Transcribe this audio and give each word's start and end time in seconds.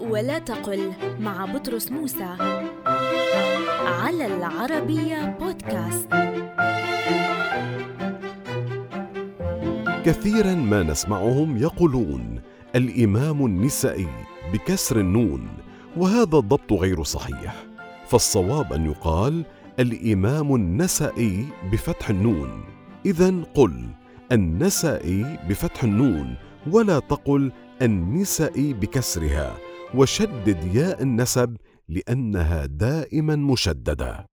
ولا 0.00 0.38
تقل 0.38 0.92
مع 1.20 1.44
بطرس 1.44 1.92
موسى 1.92 2.36
على 3.86 4.26
العربية 4.26 5.36
بودكاست. 5.40 6.08
كثيرا 10.04 10.54
ما 10.54 10.82
نسمعهم 10.82 11.56
يقولون 11.56 12.40
الإمام 12.76 13.46
النسائي 13.46 14.08
بكسر 14.52 15.00
النون 15.00 15.48
وهذا 15.96 16.38
الضبط 16.38 16.72
غير 16.72 17.02
صحيح. 17.02 17.54
فالصواب 18.08 18.72
أن 18.72 18.86
يقال 18.86 19.44
الإمام 19.78 20.54
النسائي 20.54 21.46
بفتح 21.72 22.10
النون. 22.10 22.64
إذا 23.06 23.34
قل 23.54 23.84
النسائي 24.32 25.38
بفتح 25.48 25.84
النون 25.84 26.34
ولا 26.70 26.98
تقل 26.98 27.52
النسائي 27.82 28.72
بكسرها. 28.72 29.69
وشدد 29.94 30.74
ياء 30.74 31.02
النسب 31.02 31.56
لأنها 31.88 32.66
دائما 32.66 33.36
مشددة. 33.36 34.26